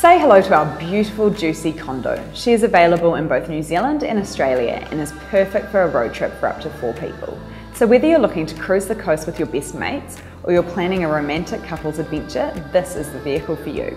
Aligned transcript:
Say 0.00 0.18
hello 0.18 0.42
to 0.42 0.54
our 0.54 0.78
beautiful 0.78 1.30
Jucy 1.30 1.72
condo. 1.72 2.22
She 2.34 2.52
is 2.52 2.64
available 2.64 3.14
in 3.14 3.26
both 3.28 3.48
New 3.48 3.62
Zealand 3.62 4.04
and 4.04 4.18
Australia 4.18 4.86
and 4.90 5.00
is 5.00 5.12
perfect 5.30 5.70
for 5.70 5.84
a 5.84 5.88
road 5.88 6.12
trip 6.12 6.38
for 6.38 6.50
up 6.50 6.60
to 6.60 6.70
four 6.70 6.92
people. 6.92 7.40
So 7.72 7.86
whether 7.86 8.06
you're 8.06 8.18
looking 8.18 8.44
to 8.44 8.54
cruise 8.56 8.84
the 8.84 8.94
coast 8.94 9.24
with 9.24 9.38
your 9.38 9.48
best 9.48 9.74
mates 9.74 10.18
or 10.42 10.52
you're 10.52 10.62
planning 10.62 11.04
a 11.04 11.08
romantic 11.08 11.62
couples 11.62 11.98
adventure, 11.98 12.52
this 12.74 12.94
is 12.94 13.10
the 13.10 13.20
vehicle 13.20 13.56
for 13.56 13.70
you. 13.70 13.96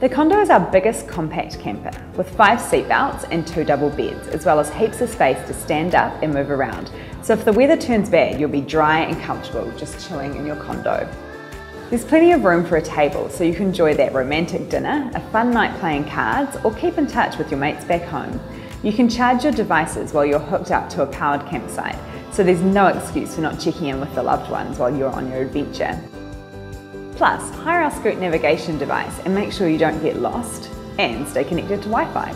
The 0.00 0.08
condo 0.08 0.38
is 0.38 0.50
our 0.50 0.60
biggest 0.70 1.08
compact 1.08 1.58
camper 1.58 1.92
with 2.14 2.28
five 2.36 2.58
seatbelts 2.58 3.26
and 3.30 3.46
two 3.46 3.64
double 3.64 3.88
beds, 3.88 4.28
as 4.28 4.44
well 4.44 4.60
as 4.60 4.70
heaps 4.74 5.00
of 5.00 5.08
space 5.08 5.38
to 5.46 5.54
stand 5.54 5.94
up 5.94 6.22
and 6.22 6.34
move 6.34 6.50
around. 6.50 6.90
So 7.22 7.32
if 7.32 7.46
the 7.46 7.54
weather 7.54 7.78
turns 7.78 8.10
bad, 8.10 8.38
you'll 8.38 8.50
be 8.50 8.60
dry 8.60 8.98
and 8.98 9.18
comfortable 9.22 9.70
just 9.78 10.06
chilling 10.06 10.36
in 10.36 10.44
your 10.44 10.56
condo. 10.56 11.08
There's 11.92 12.06
plenty 12.06 12.32
of 12.32 12.42
room 12.42 12.64
for 12.64 12.78
a 12.78 12.82
table 12.82 13.28
so 13.28 13.44
you 13.44 13.52
can 13.52 13.66
enjoy 13.66 13.92
that 13.96 14.14
romantic 14.14 14.70
dinner, 14.70 15.10
a 15.14 15.20
fun 15.28 15.50
night 15.50 15.78
playing 15.78 16.08
cards, 16.08 16.56
or 16.64 16.72
keep 16.72 16.96
in 16.96 17.06
touch 17.06 17.36
with 17.36 17.50
your 17.50 17.60
mates 17.60 17.84
back 17.84 18.00
home. 18.04 18.40
You 18.82 18.94
can 18.94 19.10
charge 19.10 19.44
your 19.44 19.52
devices 19.52 20.14
while 20.14 20.24
you're 20.24 20.38
hooked 20.38 20.70
up 20.70 20.88
to 20.88 21.02
a 21.02 21.06
powered 21.06 21.46
campsite, 21.46 21.98
so 22.32 22.42
there's 22.42 22.62
no 22.62 22.86
excuse 22.86 23.34
for 23.34 23.42
not 23.42 23.60
checking 23.60 23.88
in 23.88 24.00
with 24.00 24.14
the 24.14 24.22
loved 24.22 24.50
ones 24.50 24.78
while 24.78 24.96
you're 24.96 25.10
on 25.10 25.30
your 25.30 25.42
adventure. 25.42 26.00
Plus, 27.16 27.50
hire 27.56 27.82
our 27.82 27.90
Scoot 27.90 28.16
navigation 28.18 28.78
device 28.78 29.18
and 29.26 29.34
make 29.34 29.52
sure 29.52 29.68
you 29.68 29.76
don't 29.76 30.02
get 30.02 30.16
lost 30.16 30.70
and 30.98 31.28
stay 31.28 31.44
connected 31.44 31.82
to 31.82 31.90
Wi-Fi. 31.90 32.34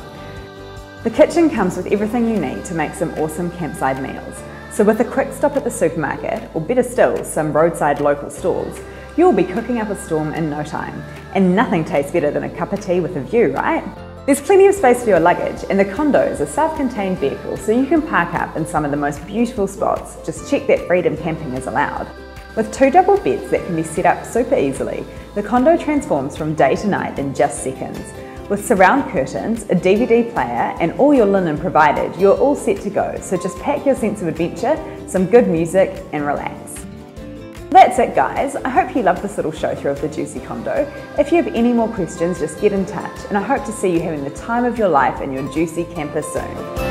The 1.03 1.11
kitchen 1.11 1.49
comes 1.49 1.79
with 1.79 1.87
everything 1.87 2.29
you 2.29 2.39
need 2.39 2.67
to 2.67 2.75
make 2.75 2.93
some 2.93 3.15
awesome 3.15 3.51
campsite 3.53 4.03
meals. 4.03 4.39
So 4.71 4.85
with 4.85 5.01
a 5.01 5.05
quick 5.07 5.33
stop 5.33 5.57
at 5.57 5.65
the 5.65 5.71
supermarket, 5.71 6.51
or 6.53 6.61
better 6.61 6.83
still, 6.83 7.25
some 7.25 7.55
roadside 7.55 8.03
local 8.03 8.29
stalls, 8.29 8.79
you'll 9.17 9.33
be 9.33 9.45
cooking 9.45 9.79
up 9.79 9.89
a 9.89 9.97
storm 9.97 10.35
in 10.35 10.51
no 10.51 10.63
time. 10.63 11.03
And 11.35 11.55
nothing 11.55 11.85
tastes 11.85 12.13
better 12.13 12.31
than 12.31 12.45
a 12.45 12.51
cup 12.51 12.73
of 12.73 12.81
tea 12.81 13.01
with 13.01 13.17
a 13.17 13.21
view, 13.21 13.53
right? 13.53 13.85
There's 14.27 14.41
plenty 14.41 14.67
of 14.67 14.75
space 14.75 15.05
for 15.05 15.11
your 15.11 15.21
luggage, 15.21 15.65
and 15.71 15.79
the 15.79 15.85
condo 15.85 16.21
is 16.21 16.41
a 16.41 16.47
self-contained 16.47 17.19
vehicle 17.19 17.57
so 17.57 17.71
you 17.71 17.87
can 17.87 18.03
park 18.03 18.35
up 18.35 18.57
in 18.57 18.67
some 18.67 18.85
of 18.85 18.91
the 18.91 18.97
most 18.97 19.25
beautiful 19.27 19.69
spots. 19.69 20.17
Just 20.27 20.51
check 20.51 20.67
that 20.67 20.87
freedom 20.87 21.17
camping 21.17 21.55
is 21.55 21.67
allowed. 21.67 22.09
With 22.57 22.73
two 22.73 22.91
double 22.91 23.19
beds 23.19 23.51
that 23.51 23.65
can 23.67 23.77
be 23.77 23.83
set 23.83 24.07
up 24.07 24.25
super 24.25 24.57
easily, 24.57 25.05
the 25.35 25.43
condo 25.43 25.77
transforms 25.77 26.37
from 26.37 26.55
day 26.55 26.75
to 26.75 26.89
night 26.89 27.19
in 27.19 27.35
just 27.35 27.63
seconds. 27.63 28.01
With 28.49 28.65
surround 28.65 29.11
curtains, 29.13 29.65
a 29.65 29.75
DVD 29.75 30.33
player, 30.33 30.75
and 30.81 30.93
all 30.99 31.13
your 31.13 31.27
linen 31.27 31.59
provided, 31.59 32.19
you're 32.21 32.37
all 32.37 32.57
set 32.57 32.81
to 32.81 32.91
go. 32.91 33.17
So 33.21 33.37
just 33.37 33.59
pack 33.59 33.85
your 33.85 33.95
sense 33.95 34.23
of 34.23 34.29
adventure, 34.29 34.77
some 35.07 35.27
good 35.27 35.49
music, 35.49 36.05
and 36.13 36.27
relax. 36.27 36.87
That's 37.71 37.99
it 37.99 38.15
guys, 38.15 38.55
I 38.55 38.69
hope 38.69 38.95
you 38.95 39.03
loved 39.03 39.23
this 39.23 39.37
little 39.37 39.51
show 39.51 39.75
through 39.75 39.91
of 39.91 40.01
the 40.01 40.09
Jucy 40.09 40.39
Condo. 40.41 40.91
If 41.19 41.33
you 41.33 41.43
have 41.43 41.53
any 41.53 41.73
more 41.73 41.89
questions, 41.89 42.39
just 42.39 42.61
get 42.61 42.73
in 42.73 42.87
touch, 42.87 43.19
and 43.29 43.37
I 43.37 43.43
hope 43.43 43.65
to 43.67 43.73
see 43.73 43.93
you 43.93 44.01
having 44.01 44.23
the 44.23 44.31
time 44.31 44.65
of 44.65 44.79
your 44.79 44.89
life 44.89 45.21
in 45.21 45.33
your 45.33 45.53
Jucy 45.53 45.85
camper 45.85 46.23
soon. 46.23 46.86